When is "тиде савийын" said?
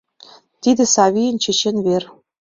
0.61-1.37